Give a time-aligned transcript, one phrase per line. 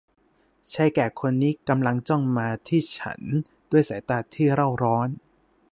[0.73, 3.21] ชายแก่คนนี้กำลังจ้องมองมาที่ฉัน
[3.71, 5.09] ด้วยสายตาที่เร่าร้อน